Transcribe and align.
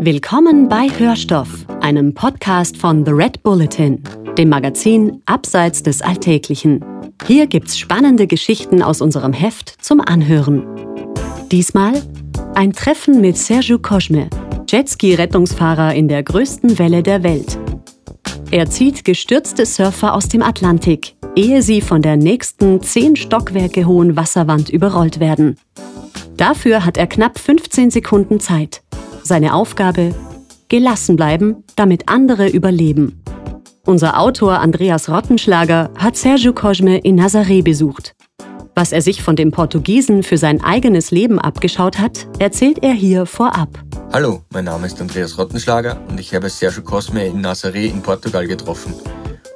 Willkommen 0.00 0.68
bei 0.68 0.88
Hörstoff, 0.88 1.48
einem 1.80 2.12
Podcast 2.12 2.76
von 2.76 3.04
The 3.04 3.12
Red 3.12 3.42
Bulletin, 3.42 4.02
dem 4.36 4.50
Magazin 4.50 5.22
Abseits 5.24 5.82
des 5.82 6.02
Alltäglichen. 6.02 6.84
Hier 7.26 7.46
gibt's 7.46 7.78
spannende 7.78 8.26
Geschichten 8.26 8.82
aus 8.82 9.00
unserem 9.00 9.32
Heft 9.32 9.82
zum 9.82 10.00
Anhören. 10.00 10.64
Diesmal 11.50 12.02
ein 12.54 12.72
Treffen 12.72 13.20
mit 13.20 13.38
Sergio 13.38 13.78
Cosme, 13.78 14.28
Jetski-Rettungsfahrer 14.68 15.94
in 15.94 16.08
der 16.08 16.22
größten 16.22 16.78
Welle 16.78 17.02
der 17.02 17.22
Welt. 17.22 17.58
Er 18.50 18.68
zieht 18.68 19.04
gestürzte 19.04 19.64
Surfer 19.64 20.14
aus 20.14 20.28
dem 20.28 20.42
Atlantik, 20.42 21.16
ehe 21.34 21.62
sie 21.62 21.80
von 21.80 22.02
der 22.02 22.16
nächsten 22.16 22.82
zehn 22.82 23.16
Stockwerke 23.16 23.86
hohen 23.86 24.14
Wasserwand 24.14 24.68
überrollt 24.68 25.20
werden. 25.20 25.56
Dafür 26.36 26.84
hat 26.84 26.98
er 26.98 27.06
knapp 27.06 27.38
15 27.38 27.90
Sekunden 27.90 28.40
Zeit. 28.40 28.82
Seine 29.26 29.54
Aufgabe? 29.54 30.14
Gelassen 30.68 31.16
bleiben, 31.16 31.64
damit 31.74 32.08
andere 32.08 32.46
überleben. 32.48 33.24
Unser 33.84 34.20
Autor 34.20 34.60
Andreas 34.60 35.08
Rottenschlager 35.08 35.90
hat 35.98 36.16
Sergio 36.16 36.52
Cosme 36.52 36.98
in 36.98 37.20
Nazaré 37.20 37.64
besucht. 37.64 38.14
Was 38.76 38.92
er 38.92 39.02
sich 39.02 39.24
von 39.24 39.34
dem 39.34 39.50
Portugiesen 39.50 40.22
für 40.22 40.38
sein 40.38 40.62
eigenes 40.62 41.10
Leben 41.10 41.40
abgeschaut 41.40 41.98
hat, 41.98 42.28
erzählt 42.38 42.84
er 42.84 42.92
hier 42.92 43.26
vorab. 43.26 43.70
Hallo, 44.12 44.44
mein 44.52 44.66
Name 44.66 44.86
ist 44.86 45.00
Andreas 45.00 45.36
Rottenschlager 45.36 46.00
und 46.08 46.20
ich 46.20 46.32
habe 46.32 46.48
Sergio 46.48 46.84
Cosme 46.84 47.26
in 47.26 47.44
Nazaré 47.44 47.90
in 47.90 48.02
Portugal 48.02 48.46
getroffen. 48.46 48.94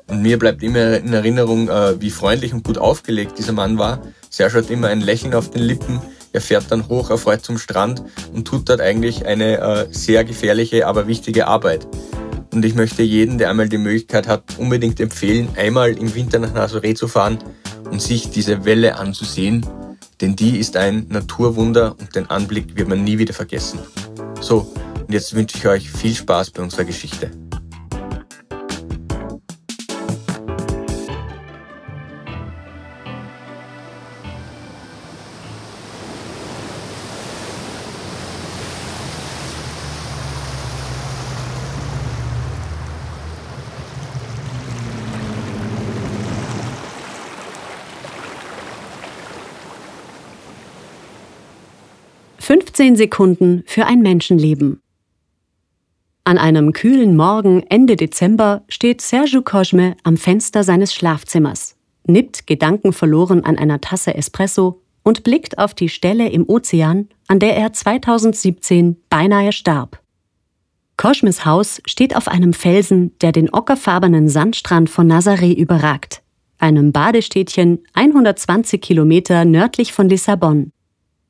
Und 0.09 0.21
mir 0.21 0.37
bleibt 0.37 0.65
immer 0.65 0.97
in 0.97 1.13
Erinnerung, 1.13 1.69
äh, 1.69 2.01
wie 2.01 2.11
freundlich 2.11 2.53
und 2.53 2.65
gut 2.65 2.79
aufgelegt 2.79 3.39
dieser 3.39 3.53
Mann 3.53 3.79
war. 3.79 4.01
Sergio 4.31 4.63
hat 4.63 4.71
immer 4.71 4.89
ein 4.89 5.01
Lächeln 5.01 5.33
auf 5.33 5.53
den 5.53 5.63
Lippen, 5.63 6.01
er 6.33 6.41
fährt 6.41 6.71
dann 6.71 6.89
hoch 6.89 7.11
erfreut 7.11 7.45
zum 7.45 7.59
Strand 7.59 8.03
und 8.33 8.47
tut 8.47 8.69
dort 8.69 8.81
eigentlich 8.81 9.27
eine 9.27 9.59
äh, 9.59 9.87
sehr 9.91 10.25
gefährliche, 10.25 10.87
aber 10.87 11.07
wichtige 11.07 11.47
Arbeit. 11.47 11.87
Und 12.53 12.65
ich 12.65 12.75
möchte 12.75 13.03
jeden, 13.03 13.39
der 13.39 13.51
einmal 13.51 13.69
die 13.69 13.79
Möglichkeit 13.79 14.27
hat, 14.27 14.43
unbedingt 14.59 14.99
empfehlen, 15.01 15.49
einmal 15.57 15.93
im 15.93 16.15
Winter 16.15 16.39
nach 16.39 16.53
Nazaré 16.53 16.95
zu 16.95 17.07
fahren 17.07 17.39
und 17.91 18.03
sich 18.03 18.31
diese 18.31 18.65
Welle 18.65 18.97
anzusehen, 18.97 19.67
denn 20.21 20.37
die 20.37 20.59
ist 20.59 20.77
ein 20.77 21.07
Naturwunder 21.09 21.97
und 21.99 22.15
den 22.15 22.29
Anblick 22.29 22.77
wird 22.77 22.89
man 22.89 23.05
nie 23.05 23.19
wieder 23.19 23.35
vergessen. 23.35 23.79
So, 24.41 24.73
und 25.07 25.13
jetzt 25.13 25.35
wünsche 25.35 25.59
ich 25.59 25.67
euch 25.67 25.91
viel 25.91 26.15
Spaß 26.15 26.51
bei 26.51 26.63
unserer 26.63 26.85
Geschichte. 26.85 27.31
15 52.81 52.97
Sekunden 52.97 53.63
für 53.67 53.85
ein 53.85 54.01
Menschenleben. 54.01 54.81
An 56.25 56.39
einem 56.39 56.73
kühlen 56.73 57.15
Morgen 57.15 57.63
Ende 57.69 57.95
Dezember 57.95 58.63
steht 58.71 59.03
Sergio 59.03 59.43
Cosme 59.43 59.99
am 60.03 60.17
Fenster 60.17 60.65
seines 60.65 60.95
Schlafzimmers, 60.95 61.77
nippt 62.07 62.47
gedankenverloren 62.47 63.45
an 63.45 63.59
einer 63.59 63.83
Tasse 63.83 64.15
Espresso 64.15 64.81
und 65.03 65.25
blickt 65.25 65.59
auf 65.59 65.75
die 65.75 65.91
Stelle 65.91 66.31
im 66.31 66.49
Ozean, 66.49 67.11
an 67.29 67.39
der 67.39 67.55
er 67.55 67.75
2017 67.75 68.97
beinahe 69.11 69.53
starb. 69.53 70.01
Cosmes 70.97 71.45
Haus 71.45 71.83
steht 71.85 72.17
auf 72.17 72.29
einem 72.29 72.55
Felsen, 72.55 73.15
der 73.21 73.33
den 73.33 73.53
ockerfarbenen 73.53 74.31
Sandstrand 74.31 74.89
von 74.89 75.07
Nazaré 75.07 75.55
überragt, 75.55 76.23
einem 76.57 76.93
Badestädtchen 76.93 77.81
120 77.93 78.81
Kilometer 78.81 79.45
nördlich 79.45 79.93
von 79.93 80.09
Lissabon 80.09 80.73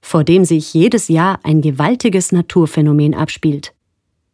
vor 0.03 0.25
dem 0.25 0.45
sich 0.45 0.75
jedes 0.75 1.09
Jahr 1.09 1.41
ein 1.43 1.61
gewaltiges 1.61 2.33
Naturphänomen 2.33 3.15
abspielt. 3.15 3.73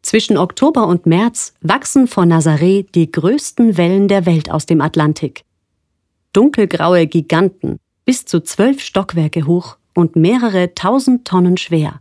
Zwischen 0.02 0.38
Oktober 0.38 0.86
und 0.86 1.06
März 1.06 1.52
wachsen 1.60 2.06
vor 2.06 2.24
Nazaré 2.24 2.86
die 2.94 3.10
größten 3.10 3.76
Wellen 3.76 4.06
der 4.06 4.24
Welt 4.24 4.50
aus 4.50 4.64
dem 4.64 4.80
Atlantik. 4.80 5.42
Dunkelgraue 6.32 7.06
Giganten, 7.06 7.78
bis 8.04 8.24
zu 8.24 8.40
zwölf 8.40 8.80
Stockwerke 8.80 9.46
hoch 9.46 9.78
und 9.94 10.14
mehrere 10.14 10.74
tausend 10.74 11.26
Tonnen 11.26 11.56
schwer. 11.56 12.00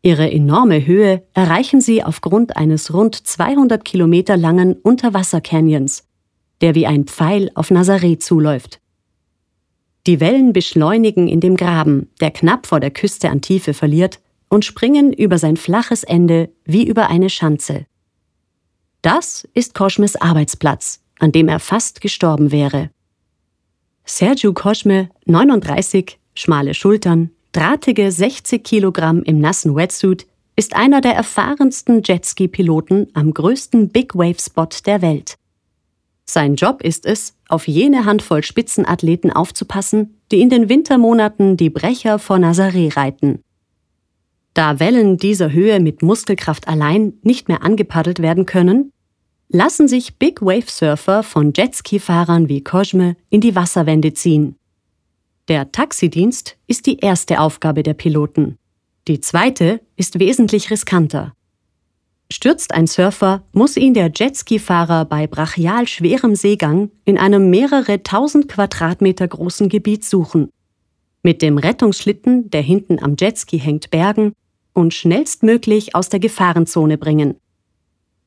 Ihre 0.00 0.30
enorme 0.30 0.86
Höhe 0.86 1.24
erreichen 1.34 1.80
sie 1.80 2.02
aufgrund 2.02 2.56
eines 2.56 2.94
rund 2.94 3.14
200 3.14 3.84
Kilometer 3.84 4.36
langen 4.36 4.74
Unterwassercanyons, 4.74 6.04
der 6.60 6.74
wie 6.74 6.86
ein 6.86 7.04
Pfeil 7.04 7.50
auf 7.54 7.70
Nazaré 7.70 8.18
zuläuft. 8.18 8.80
Die 10.08 10.20
Wellen 10.20 10.54
beschleunigen 10.54 11.28
in 11.28 11.40
dem 11.40 11.54
Graben, 11.54 12.08
der 12.22 12.30
knapp 12.30 12.66
vor 12.66 12.80
der 12.80 12.90
Küste 12.90 13.28
an 13.28 13.42
Tiefe 13.42 13.74
verliert, 13.74 14.20
und 14.48 14.64
springen 14.64 15.12
über 15.12 15.36
sein 15.36 15.58
flaches 15.58 16.02
Ende 16.02 16.48
wie 16.64 16.88
über 16.88 17.10
eine 17.10 17.28
Schanze. 17.28 17.84
Das 19.02 19.46
ist 19.52 19.74
Cosmes 19.74 20.16
Arbeitsplatz, 20.16 21.02
an 21.18 21.30
dem 21.30 21.46
er 21.46 21.60
fast 21.60 22.00
gestorben 22.00 22.52
wäre. 22.52 22.88
Sergio 24.06 24.54
Cosme, 24.54 25.10
39, 25.26 26.18
schmale 26.34 26.72
Schultern, 26.72 27.28
drahtige 27.52 28.10
60 28.10 28.64
Kilogramm 28.64 29.22
im 29.24 29.40
nassen 29.40 29.76
Wetsuit, 29.76 30.26
ist 30.56 30.74
einer 30.74 31.02
der 31.02 31.16
erfahrensten 31.16 32.02
Jetski-Piloten 32.02 33.08
am 33.12 33.34
größten 33.34 33.90
Big 33.90 34.14
Wave 34.14 34.40
Spot 34.40 34.68
der 34.86 35.02
Welt. 35.02 35.37
Sein 36.30 36.56
Job 36.56 36.82
ist 36.82 37.06
es, 37.06 37.34
auf 37.48 37.66
jene 37.66 38.04
Handvoll 38.04 38.42
Spitzenathleten 38.42 39.32
aufzupassen, 39.32 40.18
die 40.30 40.42
in 40.42 40.50
den 40.50 40.68
Wintermonaten 40.68 41.56
die 41.56 41.70
Brecher 41.70 42.18
vor 42.18 42.36
Nazaré 42.36 42.94
reiten. 42.94 43.42
Da 44.52 44.78
Wellen 44.78 45.16
dieser 45.16 45.52
Höhe 45.52 45.80
mit 45.80 46.02
Muskelkraft 46.02 46.68
allein 46.68 47.14
nicht 47.22 47.48
mehr 47.48 47.62
angepaddelt 47.62 48.20
werden 48.20 48.44
können, 48.44 48.92
lassen 49.48 49.88
sich 49.88 50.18
Big 50.18 50.42
Wave 50.42 50.68
Surfer 50.70 51.22
von 51.22 51.54
Jetski-Fahrern 51.56 52.50
wie 52.50 52.62
Cosme 52.62 53.16
in 53.30 53.40
die 53.40 53.56
Wasserwände 53.56 54.12
ziehen. 54.12 54.56
Der 55.48 55.72
Taxidienst 55.72 56.58
ist 56.66 56.84
die 56.84 56.98
erste 56.98 57.40
Aufgabe 57.40 57.82
der 57.82 57.94
Piloten. 57.94 58.58
Die 59.06 59.20
zweite 59.20 59.80
ist 59.96 60.18
wesentlich 60.18 60.70
riskanter. 60.70 61.32
Stürzt 62.30 62.74
ein 62.74 62.86
Surfer, 62.86 63.42
muss 63.52 63.76
ihn 63.76 63.94
der 63.94 64.10
Jetski-Fahrer 64.14 65.06
bei 65.06 65.26
brachial 65.26 65.88
schwerem 65.88 66.34
Seegang 66.34 66.90
in 67.06 67.16
einem 67.16 67.48
mehrere 67.48 68.02
tausend 68.02 68.48
Quadratmeter 68.48 69.26
großen 69.26 69.70
Gebiet 69.70 70.04
suchen. 70.04 70.50
Mit 71.22 71.40
dem 71.40 71.56
Rettungsschlitten, 71.56 72.50
der 72.50 72.60
hinten 72.60 73.02
am 73.02 73.16
Jetski 73.18 73.58
hängt, 73.58 73.90
bergen 73.90 74.34
und 74.74 74.92
schnellstmöglich 74.92 75.94
aus 75.94 76.10
der 76.10 76.20
Gefahrenzone 76.20 76.98
bringen. 76.98 77.36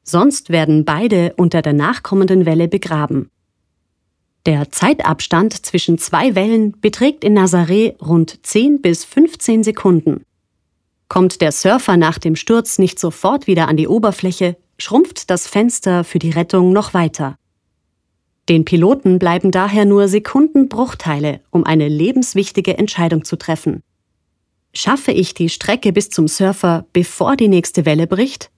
Sonst 0.04 0.50
werden 0.50 0.84
beide 0.84 1.34
unter 1.38 1.62
der 1.62 1.74
nachkommenden 1.74 2.48
Welle 2.48 2.68
begraben. 2.68 3.30
Der 4.48 4.72
Zeitabstand 4.72 5.64
zwischen 5.64 6.00
zwei 6.00 6.34
Wellen 6.34 6.80
beträgt 6.82 7.24
in 7.24 7.38
Nazaré 7.38 7.96
rund 8.00 8.40
10 8.44 8.82
bis 8.82 9.06
15 9.06 9.64
Sekunden. 9.64 10.24
Kommt 11.12 11.42
der 11.42 11.52
Surfer 11.52 11.98
nach 11.98 12.20
dem 12.20 12.38
Sturz 12.38 12.80
nicht 12.80 12.98
sofort 12.98 13.46
wieder 13.46 13.68
an 13.68 13.76
die 13.76 13.90
Oberfläche, 13.90 14.56
schrumpft 14.78 15.30
das 15.30 15.46
Fenster 15.46 16.06
für 16.06 16.20
die 16.20 16.30
Rettung 16.30 16.72
noch 16.72 16.94
weiter. 16.94 17.36
Den 18.48 18.64
Piloten 18.64 19.20
bleiben 19.20 19.52
daher 19.52 19.84
nur 19.84 20.08
Sekundenbruchteile, 20.08 21.42
um 21.50 21.66
eine 21.66 21.90
lebenswichtige 21.90 22.78
Entscheidung 22.78 23.26
zu 23.26 23.36
treffen. 23.36 23.84
Schaffe 24.74 25.12
ich 25.12 25.34
die 25.34 25.50
Strecke 25.50 25.92
bis 25.92 26.12
zum 26.12 26.30
Surfer, 26.30 26.86
bevor 26.94 27.36
die 27.36 27.50
nächste 27.50 27.86
Welle 27.86 28.08
bricht? 28.08 28.50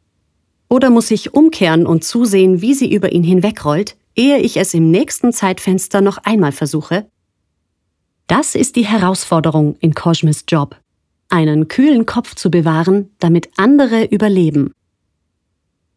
Oder 0.70 0.92
muss 0.92 1.10
ich 1.10 1.34
umkehren 1.34 1.88
und 1.88 2.04
zusehen, 2.04 2.62
wie 2.62 2.76
sie 2.76 2.94
über 2.94 3.14
ihn 3.14 3.24
hinwegrollt, 3.24 3.98
ehe 4.16 4.38
ich 4.38 4.58
es 4.58 4.76
im 4.76 4.92
nächsten 4.92 5.34
Zeitfenster 5.34 6.02
noch 6.02 6.20
einmal 6.20 6.52
versuche? 6.52 7.08
Das 8.28 8.54
ist 8.54 8.76
die 8.76 8.86
Herausforderung 8.86 9.76
in 9.80 9.96
Cosmes 9.96 10.46
Job 10.48 10.78
einen 11.34 11.68
kühlen 11.68 12.06
Kopf 12.06 12.36
zu 12.36 12.52
bewahren, 12.52 13.10
damit 13.20 13.50
andere 13.58 14.06
überleben. 14.06 14.72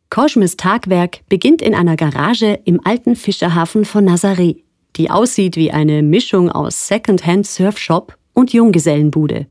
Cosmes 0.08 0.56
Tagwerk 0.56 1.20
beginnt 1.28 1.60
in 1.60 1.74
einer 1.74 1.96
Garage 1.96 2.58
im 2.64 2.80
alten 2.84 3.16
Fischerhafen 3.16 3.84
von 3.84 4.08
Nazaré, 4.08 4.62
die 4.96 5.10
aussieht 5.10 5.56
wie 5.56 5.70
eine 5.70 6.02
Mischung 6.02 6.50
aus 6.50 6.88
Second-Hand 6.88 7.46
Surfshop 7.46 8.16
und 8.32 8.54
Junggesellenbude. 8.54 9.46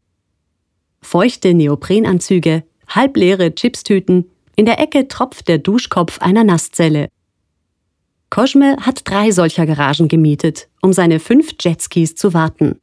Feuchte 1.02 1.54
Neoprenanzüge, 1.54 2.64
halbleere 2.88 3.54
Chipstüten, 3.54 4.32
in 4.56 4.66
der 4.66 4.80
Ecke 4.80 5.08
tropft 5.08 5.48
der 5.48 5.60
Duschkopf 5.60 6.20
einer 6.20 6.44
Nasszelle. 6.44 7.10
Cosme 8.32 8.78
hat 8.82 9.02
drei 9.04 9.30
solcher 9.30 9.68
Garagen 9.68 10.08
gemietet, 10.08 10.68
um 10.82 10.94
seine 10.94 11.20
fünf 11.20 11.54
Jetskis 11.62 12.16
zu 12.16 12.34
warten. 12.34 12.80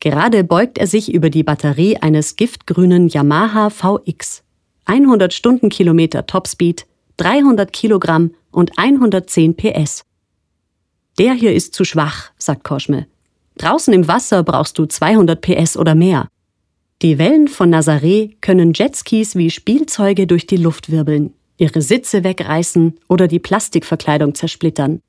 Gerade 0.00 0.44
beugt 0.44 0.78
er 0.78 0.86
sich 0.86 1.12
über 1.12 1.28
die 1.28 1.42
Batterie 1.42 1.96
eines 1.96 2.36
giftgrünen 2.36 3.08
Yamaha 3.08 3.70
VX. 3.70 4.44
100 4.84 5.34
Stundenkilometer 5.34 6.26
Topspeed, 6.26 6.86
300 7.16 7.72
Kilogramm 7.72 8.32
und 8.50 8.78
110 8.78 9.56
PS. 9.56 10.04
Der 11.18 11.34
hier 11.34 11.52
ist 11.52 11.74
zu 11.74 11.84
schwach, 11.84 12.30
sagt 12.38 12.62
Koschme. 12.62 13.06
Draußen 13.58 13.92
im 13.92 14.06
Wasser 14.06 14.44
brauchst 14.44 14.78
du 14.78 14.86
200 14.86 15.40
PS 15.40 15.76
oder 15.76 15.96
mehr. 15.96 16.28
Die 17.02 17.18
Wellen 17.18 17.48
von 17.48 17.74
Nazaré 17.74 18.36
können 18.40 18.72
Jetskis 18.72 19.34
wie 19.34 19.50
Spielzeuge 19.50 20.26
durch 20.26 20.46
die 20.46 20.56
Luft 20.56 20.90
wirbeln, 20.90 21.34
ihre 21.56 21.82
Sitze 21.82 22.22
wegreißen 22.22 22.98
oder 23.08 23.26
die 23.26 23.40
Plastikverkleidung 23.40 24.34
zersplittern. 24.34 25.00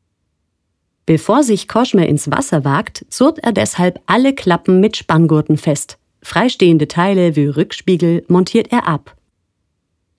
Bevor 1.10 1.42
sich 1.42 1.68
Koschme 1.68 2.08
ins 2.08 2.30
Wasser 2.30 2.64
wagt, 2.64 3.04
zurrt 3.10 3.40
er 3.40 3.52
deshalb 3.52 4.00
alle 4.06 4.36
Klappen 4.36 4.80
mit 4.80 4.96
Spanngurten 4.96 5.58
fest. 5.58 5.98
Freistehende 6.22 6.88
Teile 6.88 7.36
wie 7.36 7.48
Rückspiegel 7.48 8.24
montiert 8.28 8.72
er 8.72 8.88
ab. 8.88 9.16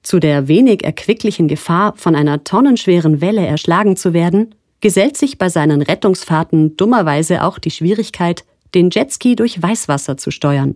Zu 0.02 0.18
der 0.18 0.48
wenig 0.48 0.82
erquicklichen 0.82 1.46
Gefahr, 1.46 1.94
von 1.96 2.16
einer 2.16 2.42
tonnenschweren 2.42 3.20
Welle 3.20 3.46
erschlagen 3.46 3.94
zu 3.94 4.14
werden, 4.14 4.56
gesellt 4.80 5.16
sich 5.16 5.38
bei 5.38 5.48
seinen 5.48 5.80
Rettungsfahrten 5.80 6.76
dummerweise 6.76 7.44
auch 7.44 7.60
die 7.60 7.70
Schwierigkeit, 7.70 8.44
den 8.74 8.90
Jetski 8.90 9.36
durch 9.36 9.62
Weißwasser 9.62 10.16
zu 10.16 10.32
steuern. 10.32 10.74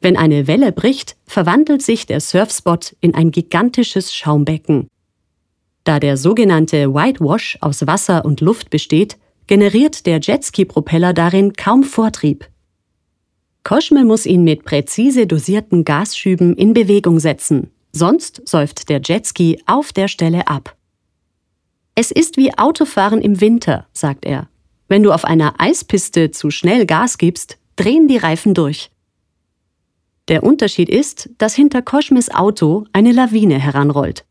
Wenn 0.00 0.16
eine 0.16 0.46
Welle 0.46 0.70
bricht, 0.70 1.16
verwandelt 1.26 1.82
sich 1.82 2.06
der 2.06 2.20
Surfspot 2.20 2.94
in 3.00 3.16
ein 3.16 3.32
gigantisches 3.32 4.14
Schaumbecken. 4.14 4.86
Da 5.86 6.00
der 6.00 6.16
sogenannte 6.16 6.92
Whitewash 6.92 7.58
aus 7.60 7.86
Wasser 7.86 8.24
und 8.24 8.40
Luft 8.40 8.70
besteht, 8.70 9.18
generiert 9.46 10.04
der 10.04 10.18
Jetski-Propeller 10.20 11.12
darin 11.12 11.52
kaum 11.52 11.84
Vortrieb. 11.84 12.48
Koschme 13.62 14.04
muss 14.04 14.26
ihn 14.26 14.42
mit 14.42 14.64
präzise 14.64 15.28
dosierten 15.28 15.84
Gasschüben 15.84 16.56
in 16.56 16.74
Bewegung 16.74 17.20
setzen, 17.20 17.70
sonst 17.92 18.42
säuft 18.48 18.88
der 18.88 19.00
Jetski 19.00 19.62
auf 19.66 19.92
der 19.92 20.08
Stelle 20.08 20.48
ab. 20.48 20.74
Es 21.94 22.10
ist 22.10 22.36
wie 22.36 22.52
Autofahren 22.58 23.20
im 23.20 23.40
Winter, 23.40 23.86
sagt 23.92 24.24
er. 24.24 24.48
Wenn 24.88 25.04
du 25.04 25.12
auf 25.12 25.24
einer 25.24 25.54
Eispiste 25.60 26.32
zu 26.32 26.50
schnell 26.50 26.84
Gas 26.84 27.16
gibst, 27.16 27.58
drehen 27.76 28.08
die 28.08 28.16
Reifen 28.16 28.54
durch. 28.54 28.90
Der 30.26 30.42
Unterschied 30.42 30.88
ist, 30.88 31.30
dass 31.38 31.54
hinter 31.54 31.80
Koschmes 31.80 32.28
Auto 32.34 32.86
eine 32.92 33.12
Lawine 33.12 33.60
heranrollt. 33.60 34.24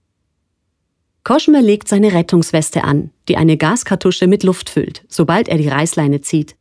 Koschme 1.26 1.60
legt 1.60 1.88
seine 1.88 2.14
Rettungsweste 2.14 2.84
an, 2.84 3.10
die 3.28 3.36
eine 3.36 3.58
Gaskartusche 3.58 4.28
mit 4.28 4.44
Luft 4.44 4.70
füllt, 4.70 5.04
sobald 5.10 5.50
er 5.50 5.58
die 5.58 5.68
Reißleine 5.68 6.22
zieht. 6.22 6.56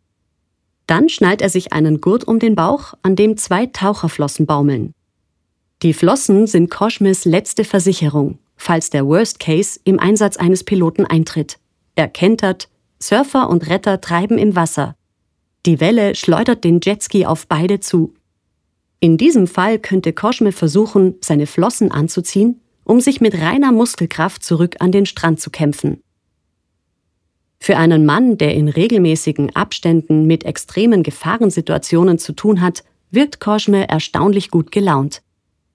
Dann 0.87 1.11
schnallt 1.11 1.43
er 1.43 1.50
sich 1.50 1.75
einen 1.75 2.00
Gurt 2.00 2.25
um 2.25 2.38
den 2.38 2.55
Bauch, 2.55 2.94
an 3.02 3.14
dem 3.14 3.37
zwei 3.37 3.66
Taucherflossen 3.66 4.46
baumeln. 4.46 4.94
Die 5.82 5.93
Flossen 5.93 6.46
sind 6.46 6.70
Koschmes 6.70 7.26
letzte 7.26 7.64
Versicherung, 7.64 8.38
falls 8.56 8.88
der 8.88 9.06
Worst 9.06 9.38
Case 9.38 9.78
im 9.84 10.00
Einsatz 10.00 10.38
eines 10.38 10.64
Piloten 10.64 11.05
eintritt. 11.05 11.58
Er 11.94 12.08
kentert, 12.08 12.70
Surfer 12.99 13.50
und 13.50 13.69
Retter 13.69 14.00
treiben 14.00 14.38
im 14.38 14.56
Wasser. 14.56 14.96
Die 15.66 15.78
Welle 15.78 16.14
schleudert 16.14 16.64
den 16.64 16.81
Jetski 16.82 17.26
auf 17.26 17.49
beide 17.49 17.81
zu. 17.81 18.14
In 18.99 19.19
diesem 19.19 19.46
Fall 19.46 19.78
könnte 19.78 20.14
Koschme 20.14 20.52
versuchen, 20.52 21.16
seine 21.20 21.46
Flossen 21.46 21.93
anzuziehen, 21.93 22.62
um 22.84 23.00
sich 23.00 23.20
mit 23.20 23.34
reiner 23.34 23.72
Muskelkraft 23.72 24.44
zurück 24.44 24.76
an 24.81 24.92
den 24.92 25.06
Strand 25.06 25.40
zu 25.40 25.50
kämpfen. 25.50 26.02
Für 27.58 27.76
einen 27.78 28.04
Mann, 28.04 28.36
der 28.36 28.54
in 28.54 28.69
regelmäßigen 28.69 29.56
Abständen 29.56 30.26
mit 30.26 30.44
extremen 30.44 31.02
Gefahrensituationen 31.02 32.19
zu 32.19 32.34
tun 32.34 32.60
hat, 32.60 32.84
wirkt 33.10 33.40
Koschme 33.40 33.88
erstaunlich 33.88 34.50
gut 34.50 34.70
gelaunt. 34.70 35.22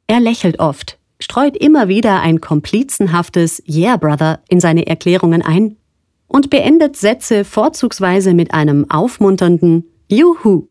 Er 0.06 0.20
lächelt 0.20 0.60
oft, 0.60 1.00
streut 1.20 1.58
immer 1.58 1.88
wieder 1.88 2.22
ein 2.22 2.42
komplizenhaftes 2.42 3.64
Yeah, 3.68 3.98
Brother 3.98 4.40
in 4.50 4.60
seine 4.60 4.86
Erklärungen 4.86 5.42
ein 5.42 5.78
und 6.28 6.50
beendet 6.50 6.96
Sätze 6.96 7.44
vorzugsweise 7.44 8.34
mit 8.34 8.54
einem 8.54 8.90
aufmunternden 8.92 9.86
Juhu. 10.08 10.68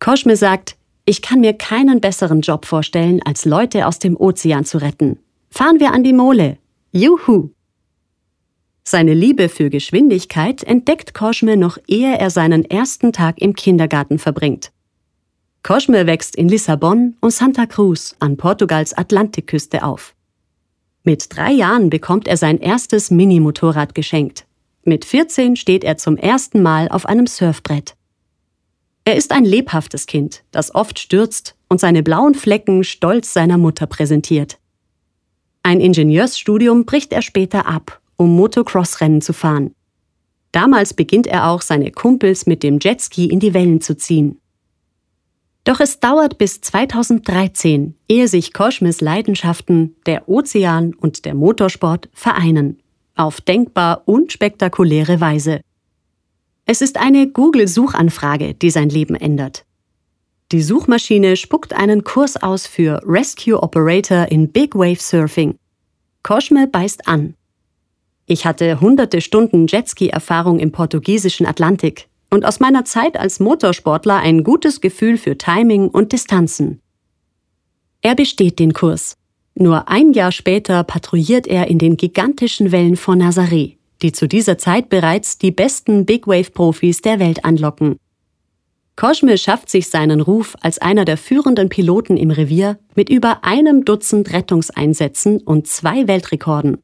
Koschme 0.00 0.36
sagt, 0.36 0.76
ich 1.10 1.22
kann 1.22 1.40
mir 1.40 1.54
keinen 1.54 2.00
besseren 2.00 2.40
Job 2.40 2.64
vorstellen, 2.64 3.20
als 3.24 3.44
Leute 3.44 3.88
aus 3.88 3.98
dem 3.98 4.16
Ozean 4.16 4.64
zu 4.64 4.78
retten. 4.78 5.18
Fahren 5.50 5.80
wir 5.80 5.92
an 5.92 6.04
die 6.04 6.12
Mole. 6.12 6.56
Juhu! 6.92 7.50
Seine 8.84 9.12
Liebe 9.12 9.48
für 9.48 9.70
Geschwindigkeit 9.70 10.62
entdeckt 10.62 11.12
Koschme 11.12 11.56
noch 11.56 11.78
ehe 11.88 12.16
er 12.16 12.30
seinen 12.30 12.64
ersten 12.64 13.12
Tag 13.12 13.42
im 13.42 13.54
Kindergarten 13.54 14.20
verbringt. 14.20 14.70
Cosme 15.64 16.06
wächst 16.06 16.36
in 16.36 16.48
Lissabon 16.48 17.16
und 17.20 17.32
Santa 17.32 17.66
Cruz 17.66 18.14
an 18.20 18.36
Portugals 18.36 18.96
Atlantikküste 18.96 19.82
auf. 19.82 20.14
Mit 21.02 21.26
drei 21.36 21.50
Jahren 21.50 21.90
bekommt 21.90 22.28
er 22.28 22.36
sein 22.36 22.58
erstes 22.58 23.10
Minimotorrad 23.10 23.96
geschenkt. 23.96 24.46
Mit 24.84 25.04
14 25.04 25.56
steht 25.56 25.82
er 25.82 25.96
zum 25.96 26.16
ersten 26.16 26.62
Mal 26.62 26.88
auf 26.88 27.04
einem 27.04 27.26
Surfbrett. 27.26 27.96
Er 29.10 29.16
ist 29.16 29.32
ein 29.32 29.44
lebhaftes 29.44 30.06
Kind, 30.06 30.44
das 30.52 30.72
oft 30.72 31.00
stürzt 31.00 31.56
und 31.68 31.80
seine 31.80 32.04
blauen 32.04 32.36
Flecken 32.36 32.84
stolz 32.84 33.32
seiner 33.32 33.58
Mutter 33.58 33.88
präsentiert. 33.88 34.60
Ein 35.64 35.80
Ingenieursstudium 35.80 36.84
bricht 36.84 37.12
er 37.12 37.20
später 37.20 37.66
ab, 37.66 38.00
um 38.16 38.36
Motocross-Rennen 38.36 39.20
zu 39.20 39.32
fahren. 39.32 39.74
Damals 40.52 40.94
beginnt 40.94 41.26
er 41.26 41.48
auch, 41.48 41.60
seine 41.60 41.90
Kumpels 41.90 42.46
mit 42.46 42.62
dem 42.62 42.78
Jetski 42.80 43.26
in 43.26 43.40
die 43.40 43.52
Wellen 43.52 43.80
zu 43.80 43.96
ziehen. 43.96 44.38
Doch 45.64 45.80
es 45.80 45.98
dauert 45.98 46.38
bis 46.38 46.60
2013, 46.60 47.96
ehe 48.06 48.28
sich 48.28 48.52
Koschmes 48.52 49.00
Leidenschaften, 49.00 49.96
der 50.06 50.28
Ozean 50.28 50.94
und 50.94 51.24
der 51.24 51.34
Motorsport, 51.34 52.08
vereinen. 52.12 52.80
Auf 53.16 53.40
denkbar 53.40 54.02
unspektakuläre 54.06 55.20
Weise. 55.20 55.62
Es 56.66 56.80
ist 56.82 56.98
eine 56.98 57.28
Google-Suchanfrage, 57.28 58.54
die 58.54 58.70
sein 58.70 58.88
Leben 58.88 59.14
ändert. 59.14 59.64
Die 60.52 60.62
Suchmaschine 60.62 61.36
spuckt 61.36 61.72
einen 61.72 62.02
Kurs 62.02 62.36
aus 62.36 62.66
für 62.66 63.00
Rescue 63.04 63.62
Operator 63.62 64.26
in 64.30 64.50
Big 64.50 64.74
Wave 64.74 65.00
Surfing. 65.00 65.56
Koschme 66.22 66.66
beißt 66.66 67.06
an. 67.06 67.34
Ich 68.26 68.46
hatte 68.46 68.80
hunderte 68.80 69.20
Stunden 69.20 69.66
Jetski-Erfahrung 69.66 70.58
im 70.58 70.72
portugiesischen 70.72 71.46
Atlantik 71.46 72.08
und 72.30 72.44
aus 72.44 72.60
meiner 72.60 72.84
Zeit 72.84 73.18
als 73.18 73.40
Motorsportler 73.40 74.16
ein 74.16 74.44
gutes 74.44 74.80
Gefühl 74.80 75.18
für 75.18 75.36
Timing 75.36 75.88
und 75.88 76.12
Distanzen. 76.12 76.80
Er 78.02 78.14
besteht 78.14 78.58
den 78.58 78.72
Kurs. 78.72 79.16
Nur 79.54 79.88
ein 79.88 80.12
Jahr 80.12 80.32
später 80.32 80.84
patrouilliert 80.84 81.46
er 81.46 81.68
in 81.68 81.78
den 81.78 81.96
gigantischen 81.96 82.72
Wellen 82.72 82.96
von 82.96 83.20
Nazaré, 83.20 83.76
die 84.02 84.12
zu 84.12 84.28
dieser 84.28 84.58
Zeit 84.58 84.88
bereits 84.88 85.38
die 85.38 85.50
besten 85.50 86.06
Big 86.06 86.26
Wave 86.26 86.50
Profis 86.50 87.02
der 87.02 87.18
Welt 87.18 87.44
anlocken. 87.44 87.96
Koschme 88.96 89.38
schafft 89.38 89.70
sich 89.70 89.88
seinen 89.88 90.20
Ruf 90.20 90.56
als 90.60 90.78
einer 90.78 91.06
der 91.06 91.16
führenden 91.16 91.70
Piloten 91.70 92.18
im 92.18 92.30
Revier 92.30 92.78
mit 92.94 93.08
über 93.08 93.44
einem 93.44 93.84
Dutzend 93.84 94.32
Rettungseinsätzen 94.32 95.40
und 95.40 95.66
zwei 95.66 96.06
Weltrekorden. 96.06 96.78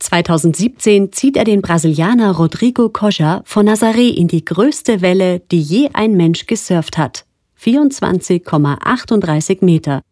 2017 0.00 1.12
zieht 1.12 1.36
er 1.36 1.44
den 1.44 1.62
Brasilianer 1.62 2.32
Rodrigo 2.32 2.88
Coja 2.88 3.42
von 3.44 3.68
Nazaré 3.68 4.08
in 4.08 4.26
die 4.28 4.44
größte 4.44 5.02
Welle, 5.02 5.38
die 5.38 5.60
je 5.60 5.90
ein 5.92 6.16
Mensch 6.16 6.46
gesurft 6.46 6.98
hat. 6.98 7.26
24,38 7.62 9.64
Meter. 9.64 10.02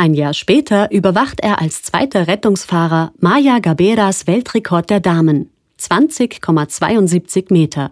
Ein 0.00 0.14
Jahr 0.14 0.32
später 0.32 0.92
überwacht 0.92 1.40
er 1.40 1.60
als 1.60 1.82
zweiter 1.82 2.28
Rettungsfahrer 2.28 3.12
Maya 3.18 3.58
Gaberas 3.58 4.28
Weltrekord 4.28 4.90
der 4.90 5.00
Damen. 5.00 5.50
20,72 5.80 7.52
Meter. 7.52 7.90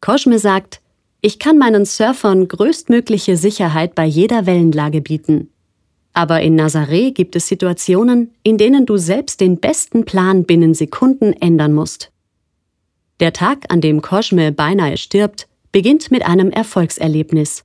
Koschme 0.00 0.38
sagt, 0.38 0.80
ich 1.20 1.40
kann 1.40 1.58
meinen 1.58 1.86
Surfern 1.86 2.46
größtmögliche 2.46 3.36
Sicherheit 3.36 3.96
bei 3.96 4.04
jeder 4.04 4.46
Wellenlage 4.46 5.00
bieten. 5.00 5.50
Aber 6.12 6.40
in 6.40 6.54
Nazaré 6.54 7.10
gibt 7.10 7.34
es 7.34 7.48
Situationen, 7.48 8.32
in 8.44 8.56
denen 8.56 8.86
du 8.86 8.96
selbst 8.96 9.40
den 9.40 9.58
besten 9.58 10.04
Plan 10.04 10.44
binnen 10.44 10.72
Sekunden 10.72 11.32
ändern 11.32 11.74
musst. 11.74 12.12
Der 13.18 13.32
Tag, 13.32 13.64
an 13.72 13.80
dem 13.80 14.02
Koschme 14.02 14.52
beinahe 14.52 14.96
stirbt, 14.96 15.48
beginnt 15.72 16.12
mit 16.12 16.24
einem 16.24 16.52
Erfolgserlebnis. 16.52 17.64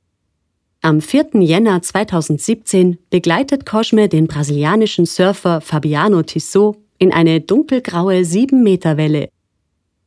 Am 0.85 0.99
4. 0.99 1.39
Jänner 1.39 1.81
2017 1.81 2.97
begleitet 3.09 3.65
Koschme 3.65 4.09
den 4.09 4.27
brasilianischen 4.27 5.05
Surfer 5.05 5.61
Fabiano 5.61 6.23
Tissot 6.23 6.75
in 6.97 7.13
eine 7.13 7.39
dunkelgraue 7.39 8.19
7-Meter-Welle. 8.19 9.29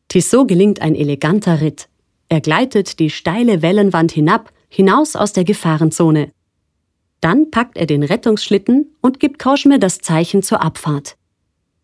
Tissot 0.09 0.47
gelingt 0.47 0.83
ein 0.83 0.95
eleganter 0.95 1.63
Ritt. 1.63 1.89
Er 2.29 2.43
gleitet 2.43 2.99
die 2.99 3.09
steile 3.09 3.63
Wellenwand 3.63 4.13
hinab, 4.13 4.53
hinaus 4.69 5.17
aus 5.17 5.33
der 5.33 5.45
Gefahrenzone. 5.45 6.31
Dann 7.23 7.51
packt 7.51 7.79
er 7.79 7.87
den 7.87 8.03
Rettungsschlitten 8.03 8.95
und 9.01 9.19
gibt 9.19 9.39
Koschme 9.39 9.79
das 9.79 10.01
Zeichen 10.01 10.43
zur 10.43 10.61
Abfahrt. 10.63 11.17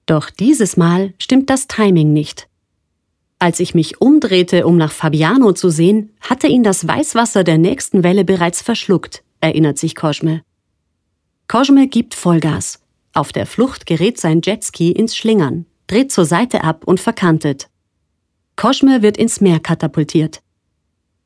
Doch 0.04 0.28
dieses 0.28 0.76
Mal 0.76 1.14
stimmt 1.18 1.48
das 1.48 1.66
Timing 1.66 2.12
nicht. 2.12 2.46
Als 3.42 3.58
ich 3.58 3.74
mich 3.74 4.00
umdrehte, 4.00 4.68
um 4.68 4.76
nach 4.76 4.92
Fabiano 4.92 5.52
zu 5.52 5.68
sehen, 5.68 6.10
hatte 6.20 6.46
ihn 6.46 6.62
das 6.62 6.86
Weißwasser 6.86 7.42
der 7.42 7.58
nächsten 7.58 8.04
Welle 8.04 8.24
bereits 8.24 8.62
verschluckt, 8.62 9.24
erinnert 9.40 9.78
sich 9.78 9.96
Koschme. 9.96 10.42
Cosme 11.48 11.88
gibt 11.88 12.14
Vollgas. 12.14 12.78
Auf 13.12 13.32
der 13.32 13.46
Flucht 13.46 13.84
gerät 13.84 14.20
sein 14.20 14.42
Jetski 14.44 14.92
ins 14.92 15.16
Schlingern, 15.16 15.66
dreht 15.88 16.12
zur 16.12 16.24
Seite 16.24 16.62
ab 16.62 16.84
und 16.86 17.00
verkantet. 17.00 17.68
Cosme 18.54 19.02
wird 19.02 19.16
ins 19.16 19.40
Meer 19.40 19.58
katapultiert. 19.58 20.40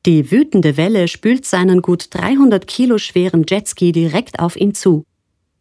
Die 0.07 0.31
wütende 0.31 0.75
Welle 0.75 1.07
spült 1.07 1.45
seinen 1.45 1.83
gut 1.83 2.07
300 2.09 2.65
Kilo 2.65 2.97
schweren 2.97 3.45
Jetski 3.47 3.91
direkt 3.91 4.39
auf 4.39 4.55
ihn 4.55 4.73
zu. 4.73 5.03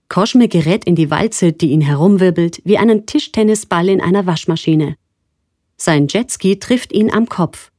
Cosme 0.09 0.49
gerät 0.49 0.87
in 0.87 0.95
die 0.95 1.11
Walze, 1.11 1.53
die 1.53 1.73
ihn 1.73 1.83
herumwirbelt, 1.83 2.63
wie 2.65 2.79
einen 2.79 3.05
Tischtennisball 3.05 3.91
in 3.91 4.01
einer 4.01 4.25
Waschmaschine. 4.25 4.97
Sein 5.77 6.09
Jetski 6.09 6.59
trifft 6.59 6.93
ihn 6.93 7.13
am 7.13 7.29
Kopf. 7.29 7.71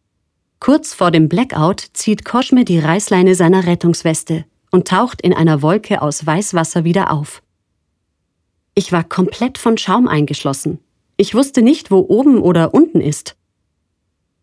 Kurz 0.59 0.93
vor 0.93 1.11
dem 1.11 1.29
Blackout 1.29 1.83
zieht 1.93 2.25
Cosme 2.25 2.65
die 2.65 2.79
Reißleine 2.79 3.35
seiner 3.35 3.65
Rettungsweste 3.65 4.45
und 4.71 4.87
taucht 4.87 5.21
in 5.21 5.33
einer 5.33 5.61
Wolke 5.61 6.01
aus 6.01 6.25
Weißwasser 6.25 6.83
wieder 6.83 7.11
auf. 7.11 7.41
Ich 8.75 8.91
war 8.91 9.03
komplett 9.03 9.57
von 9.57 9.77
Schaum 9.77 10.07
eingeschlossen. 10.07 10.79
Ich 11.15 11.33
wusste 11.33 11.61
nicht, 11.61 11.89
wo 11.89 12.05
oben 12.07 12.39
oder 12.41 12.73
unten 12.73 13.01
ist. 13.01 13.35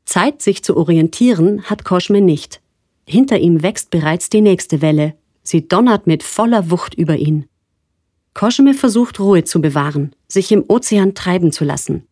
Zeit, 0.05 0.43
sich 0.43 0.65
zu 0.65 0.77
orientieren, 0.77 1.65
hat 1.65 1.85
Cosme 1.85 2.21
nicht. 2.21 2.61
Hinter 3.07 3.39
ihm 3.39 3.63
wächst 3.63 3.91
bereits 3.91 4.29
die 4.29 4.41
nächste 4.41 4.83
Welle. 4.83 5.15
Sie 5.43 5.69
donnert 5.69 6.07
mit 6.07 6.23
voller 6.23 6.71
Wucht 6.71 6.95
über 6.95 7.17
ihn. 7.17 7.47
Cosme 8.35 8.75
versucht 8.75 9.21
Ruhe 9.21 9.45
zu 9.45 9.61
bewahren, 9.61 10.15
sich 10.27 10.51
im 10.51 10.65
Ozean 10.67 11.15
treiben 11.15 11.53
zu 11.53 11.65
lassen. 11.65 12.07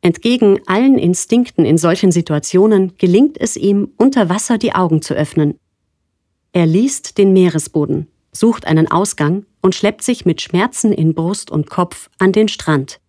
Entgegen 0.00 0.60
allen 0.66 0.96
Instinkten 0.98 1.64
in 1.64 1.76
solchen 1.76 2.12
Situationen 2.12 2.96
gelingt 2.98 3.36
es 3.40 3.56
ihm, 3.56 3.92
unter 3.96 4.28
Wasser 4.28 4.58
die 4.58 4.74
Augen 4.74 5.02
zu 5.02 5.14
öffnen. 5.14 5.58
Er 6.52 6.66
liest 6.66 7.18
den 7.18 7.32
Meeresboden, 7.32 8.06
sucht 8.32 8.66
einen 8.66 8.90
Ausgang 8.90 9.44
und 9.60 9.74
schleppt 9.74 10.02
sich 10.02 10.24
mit 10.24 10.40
Schmerzen 10.40 10.92
in 10.92 11.14
Brust 11.14 11.50
und 11.50 11.68
Kopf 11.68 12.08
an 12.18 12.32
den 12.32 12.48
Strand. 12.48 13.00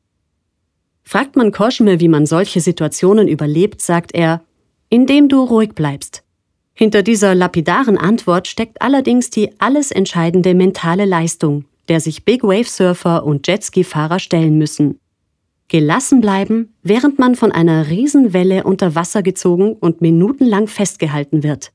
Fragt 1.04 1.36
man 1.36 1.52
Koschme, 1.52 2.00
wie 2.00 2.08
man 2.08 2.26
solche 2.26 2.62
Situationen 2.62 3.28
überlebt, 3.28 3.82
sagt 3.82 4.14
er, 4.14 4.44
indem 4.90 5.30
du 5.30 5.44
ruhig 5.44 5.74
bleibst. 5.74 6.24
Hinter 6.74 7.04
dieser 7.04 7.36
lapidaren 7.36 7.98
Antwort 7.98 8.48
steckt 8.48 8.82
allerdings 8.82 9.30
die 9.30 9.60
alles 9.60 9.92
entscheidende 9.92 10.54
mentale 10.54 11.06
Leistung, 11.06 11.66
der 11.88 12.00
sich 12.00 12.26
Big 12.26 12.44
Wave 12.44 12.70
Surfer 12.70 13.26
und 13.26 13.48
Jetski-Fahrer 13.48 14.20
stellen 14.20 14.58
müssen. 14.58 15.00
Gelassen 15.70 16.20
bleiben, 16.20 16.76
während 16.84 17.20
man 17.20 17.36
von 17.36 17.52
einer 17.52 17.90
Riesenwelle 17.90 18.64
unter 18.64 18.96
Wasser 18.96 19.24
gezogen 19.24 19.74
und 19.74 20.02
minutenlang 20.02 20.68
festgehalten 20.68 21.44
wird. 21.44 21.72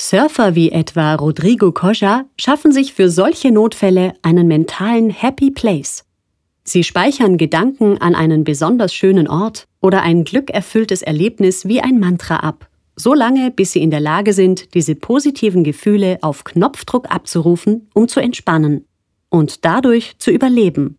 Surfer 0.00 0.54
wie 0.54 0.70
etwa 0.70 1.14
Rodrigo 1.16 1.72
Koja 1.72 2.26
schaffen 2.38 2.70
sich 2.70 2.94
für 2.94 3.10
solche 3.10 3.50
Notfälle 3.50 4.12
einen 4.22 4.46
mentalen 4.46 5.10
Happy 5.10 5.50
Place. 5.50 6.04
Sie 6.62 6.84
speichern 6.84 7.38
Gedanken 7.38 7.98
an 7.98 8.14
einen 8.14 8.44
besonders 8.44 8.94
schönen 8.94 9.26
Ort 9.26 9.66
oder 9.80 10.02
ein 10.02 10.24
glückerfülltes 10.24 11.02
Erlebnis 11.02 11.66
wie 11.66 11.80
ein 11.80 11.98
Mantra 11.98 12.36
ab, 12.36 12.68
so 12.94 13.14
lange 13.14 13.50
bis 13.50 13.72
sie 13.72 13.82
in 13.82 13.90
der 13.90 14.00
Lage 14.00 14.34
sind, 14.34 14.74
diese 14.74 14.94
positiven 14.94 15.64
Gefühle 15.64 16.18
auf 16.20 16.44
Knopfdruck 16.44 17.10
abzurufen, 17.10 17.88
um 17.94 18.06
zu 18.06 18.20
entspannen 18.20 18.84
und 19.30 19.64
dadurch 19.64 20.18
zu 20.18 20.30
überleben. 20.30 20.97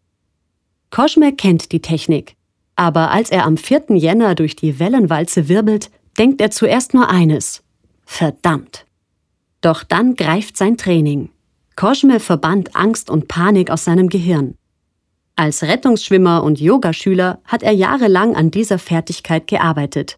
Koschme 0.92 1.34
kennt 1.34 1.72
die 1.72 1.82
Technik, 1.82 2.36
aber 2.76 3.12
als 3.12 3.30
er 3.30 3.46
am 3.46 3.58
4. 3.58 3.96
Jänner 3.96 4.36
durch 4.36 4.56
die 4.56 4.80
Wellenwalze 4.80 5.48
wirbelt, 5.50 5.92
denkt 6.18 6.42
er 6.42 6.52
zuerst 6.52 6.94
nur 6.94 7.10
eines. 7.10 7.64
Verdammt. 8.06 8.86
Doch 9.62 9.84
dann 9.84 10.16
greift 10.16 10.58
sein 10.58 10.78
Training. 10.78 11.30
Koschme 11.76 12.20
verbannt 12.20 12.76
Angst 12.76 13.10
und 13.10 13.28
Panik 13.28 13.70
aus 13.70 13.84
seinem 13.86 14.10
Gehirn. 14.10 14.56
Als 15.36 15.64
Rettungsschwimmer 15.64 16.44
und 16.44 16.60
Yogaschüler 16.60 17.40
hat 17.46 17.64
er 17.64 17.72
jahrelang 17.72 18.36
an 18.36 18.52
dieser 18.52 18.80
Fertigkeit 18.80 19.48
gearbeitet. 19.48 20.18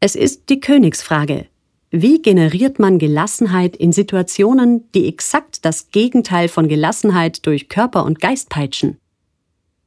Es 0.00 0.16
ist 0.16 0.48
die 0.48 0.60
Königsfrage. 0.60 1.46
Wie 1.90 2.20
generiert 2.20 2.80
man 2.80 2.98
Gelassenheit 2.98 3.76
in 3.76 3.92
Situationen, 3.92 4.90
die 4.92 5.06
exakt 5.06 5.64
das 5.64 5.90
Gegenteil 5.90 6.48
von 6.48 6.66
Gelassenheit 6.66 7.46
durch 7.46 7.68
Körper 7.68 8.04
und 8.04 8.18
Geist 8.18 8.48
peitschen? 8.48 8.98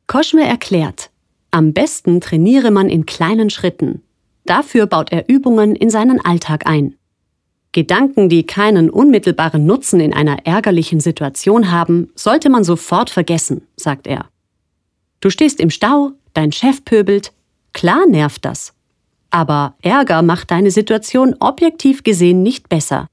Koschme 0.07 0.47
erklärt, 0.47 1.09
am 1.51 1.73
besten 1.73 2.21
trainiere 2.21 2.71
man 2.71 2.89
in 2.89 3.05
kleinen 3.05 3.49
Schritten. 3.49 4.03
Dafür 4.45 4.85
baut 4.85 5.11
er 5.11 5.27
Übungen 5.27 5.75
in 5.75 5.89
seinen 5.89 6.23
Alltag 6.23 6.65
ein. 6.65 6.95
Gedanken, 7.73 8.29
die 8.29 8.45
keinen 8.45 8.89
unmittelbaren 8.89 9.65
Nutzen 9.65 9.99
in 9.99 10.13
einer 10.13 10.45
ärgerlichen 10.45 11.01
Situation 11.01 11.71
haben, 11.71 12.09
sollte 12.15 12.49
man 12.49 12.63
sofort 12.63 13.09
vergessen, 13.09 13.67
sagt 13.75 14.07
er. 14.07 14.27
Du 15.19 15.29
stehst 15.29 15.59
im 15.59 15.69
Stau, 15.69 16.13
dein 16.33 16.53
Chef 16.53 16.85
pöbelt, 16.85 17.33
klar 17.73 18.05
nervt 18.07 18.45
das. 18.45 18.73
Aber 19.29 19.75
Ärger 19.81 20.21
macht 20.21 20.51
deine 20.51 20.71
Situation 20.71 21.35
objektiv 21.39 22.03
gesehen 22.03 22.43
nicht 22.43 22.69
besser. 22.69 23.07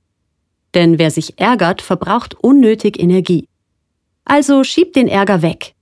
Denn 0.75 0.99
wer 0.99 1.11
sich 1.11 1.41
ärgert, 1.41 1.83
verbraucht 1.83 2.35
unnötig 2.35 3.01
Energie. 3.01 3.49
Also 4.25 4.63
schieb 4.63 4.93
den 4.93 5.09
Ärger 5.09 5.43
weg. 5.43 5.74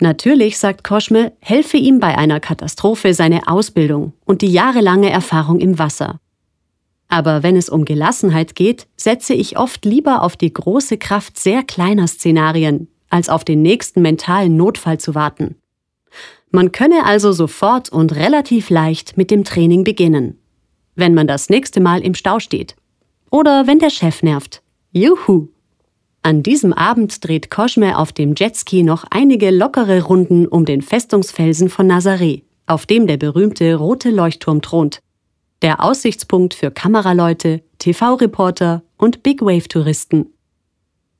Natürlich, 0.00 0.58
sagt 0.58 0.82
Koschme, 0.82 1.32
helfe 1.40 1.76
ihm 1.76 2.00
bei 2.00 2.18
einer 2.18 2.40
Katastrophe 2.40 3.14
seine 3.14 3.46
Ausbildung 3.46 4.12
und 4.24 4.42
die 4.42 4.52
jahrelange 4.52 5.10
Erfahrung 5.10 5.60
im 5.60 5.78
Wasser. 5.78 6.20
Aber 7.08 7.42
wenn 7.42 7.56
es 7.56 7.68
um 7.68 7.84
Gelassenheit 7.84 8.56
geht, 8.56 8.88
setze 8.96 9.34
ich 9.34 9.56
oft 9.56 9.84
lieber 9.84 10.22
auf 10.22 10.36
die 10.36 10.52
große 10.52 10.98
Kraft 10.98 11.38
sehr 11.38 11.62
kleiner 11.62 12.08
Szenarien, 12.08 12.88
als 13.08 13.28
auf 13.28 13.44
den 13.44 13.62
nächsten 13.62 14.02
mentalen 14.02 14.56
Notfall 14.56 14.98
zu 14.98 15.14
warten. 15.14 15.56
Man 16.50 16.72
könne 16.72 17.04
also 17.04 17.32
sofort 17.32 17.88
und 17.90 18.14
relativ 18.16 18.70
leicht 18.70 19.16
mit 19.16 19.30
dem 19.30 19.44
Training 19.44 19.84
beginnen. 19.84 20.38
Wenn 20.96 21.14
man 21.14 21.26
das 21.26 21.50
nächste 21.50 21.80
Mal 21.80 22.00
im 22.00 22.14
Stau 22.14 22.40
steht. 22.40 22.76
Oder 23.30 23.66
wenn 23.66 23.78
der 23.78 23.90
Chef 23.90 24.22
nervt. 24.22 24.62
Juhu! 24.92 25.53
An 26.26 26.42
diesem 26.42 26.72
Abend 26.72 27.22
dreht 27.22 27.50
Koschme 27.50 27.98
auf 27.98 28.10
dem 28.10 28.34
Jetski 28.34 28.82
noch 28.82 29.04
einige 29.10 29.50
lockere 29.50 30.04
Runden 30.04 30.48
um 30.48 30.64
den 30.64 30.80
Festungsfelsen 30.80 31.68
von 31.68 31.86
Nazaré, 31.86 32.44
auf 32.66 32.86
dem 32.86 33.06
der 33.06 33.18
berühmte 33.18 33.74
rote 33.74 34.10
Leuchtturm 34.10 34.62
thront 34.62 35.00
der 35.60 35.82
Aussichtspunkt 35.82 36.52
für 36.52 36.70
Kameraleute, 36.70 37.62
TV-Reporter 37.78 38.82
und 38.98 39.22
Big 39.22 39.40
Wave-Touristen. 39.40 40.26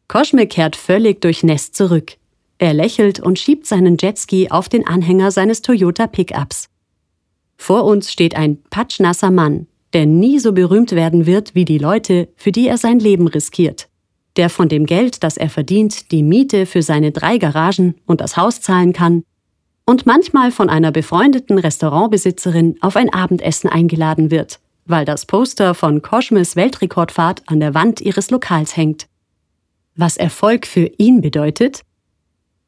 Koschme 0.09 0.47
kehrt 0.47 0.77
völlig 0.77 1.23
durchnässt 1.23 1.75
zurück. 1.75 2.17
Er 2.59 2.75
lächelt 2.75 3.21
und 3.21 3.39
schiebt 3.39 3.67
seinen 3.67 3.97
Jetski 3.99 4.51
auf 4.51 4.69
den 4.69 4.87
Anhänger 4.87 5.31
seines 5.31 5.63
Toyota 5.63 6.07
Pickups. 6.07 6.69
Vor 7.57 7.85
uns 7.85 8.11
steht 8.11 8.37
ein 8.37 8.63
patschnasser 8.65 9.31
Mann, 9.31 9.67
der 9.95 10.07
nie 10.07 10.39
so 10.39 10.53
berühmt 10.53 10.93
werden 10.93 11.25
wird 11.27 11.55
wie 11.55 11.65
die 11.65 11.79
Leute, 11.79 12.29
für 12.37 12.53
die 12.53 12.69
er 12.69 12.77
sein 12.79 12.99
Leben 12.99 13.29
riskiert. 13.29 13.89
Der 14.37 14.51
von 14.51 14.69
dem 14.69 14.87
Geld, 14.87 15.23
das 15.23 15.37
er 15.37 15.49
verdient, 15.49 16.11
die 16.11 16.23
Miete 16.23 16.67
für 16.67 16.83
seine 16.83 17.13
drei 17.13 17.39
Garagen 17.39 17.95
und 18.07 18.21
das 18.21 18.37
Haus 18.37 18.61
zahlen 18.61 18.93
kann 18.93 19.23
und 19.87 20.07
manchmal 20.07 20.51
von 20.51 20.69
einer 20.71 20.93
befreundeten 20.93 21.59
Restaurantbesitzerin 21.59 22.77
auf 22.81 22.97
ein 22.97 23.13
Abendessen 23.13 23.69
eingeladen 23.69 24.31
wird, 24.31 24.61
weil 24.87 25.05
das 25.05 25.27
Poster 25.27 25.75
von 25.75 26.03
Koschmes 26.03 26.57
Weltrekordfahrt 26.57 27.43
an 27.47 27.61
der 27.61 27.75
Wand 27.75 28.01
ihres 28.01 28.31
Lokals 28.31 28.77
hängt. 28.77 29.07
Was 29.97 30.17
Erfolg 30.17 30.67
für 30.67 30.91
ihn 30.99 31.21
bedeutet? 31.21 31.83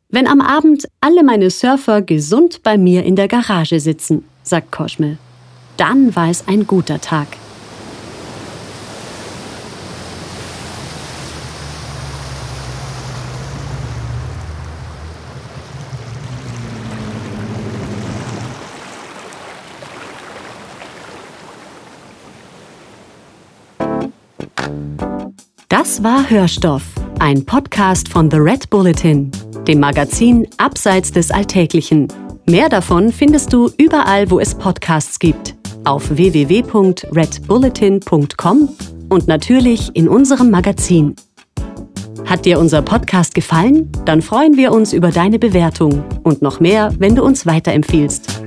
Wenn 0.08 0.28
am 0.28 0.40
Abend 0.40 0.86
alle 1.00 1.24
meine 1.24 1.50
Surfer 1.50 2.00
gesund 2.00 2.62
bei 2.62 2.78
mir 2.78 3.04
in 3.04 3.16
der 3.16 3.26
Garage 3.26 3.80
sitzen, 3.80 4.24
sagt 4.42 4.70
Koschme, 4.70 5.18
dann 5.76 6.14
war 6.14 6.30
es 6.30 6.46
ein 6.46 6.66
guter 6.66 7.00
Tag. 7.00 7.26
Das 25.86 26.02
war 26.02 26.28
Hörstoff, 26.28 26.82
ein 27.20 27.46
Podcast 27.46 28.08
von 28.08 28.28
The 28.28 28.38
Red 28.38 28.68
Bulletin, 28.70 29.30
dem 29.68 29.78
Magazin 29.78 30.48
Abseits 30.56 31.12
des 31.12 31.30
Alltäglichen. 31.30 32.08
Mehr 32.44 32.68
davon 32.68 33.12
findest 33.12 33.52
du 33.52 33.70
überall, 33.78 34.28
wo 34.28 34.40
es 34.40 34.56
Podcasts 34.56 35.20
gibt, 35.20 35.54
auf 35.84 36.10
www.redbulletin.com 36.10 38.68
und 39.10 39.28
natürlich 39.28 39.94
in 39.94 40.08
unserem 40.08 40.50
Magazin. 40.50 41.14
Hat 42.24 42.46
dir 42.46 42.58
unser 42.58 42.82
Podcast 42.82 43.36
gefallen? 43.36 43.88
Dann 44.06 44.22
freuen 44.22 44.56
wir 44.56 44.72
uns 44.72 44.92
über 44.92 45.12
deine 45.12 45.38
Bewertung 45.38 46.02
und 46.24 46.42
noch 46.42 46.58
mehr, 46.58 46.92
wenn 46.98 47.14
du 47.14 47.22
uns 47.22 47.46
weiterempfiehlst. 47.46 48.42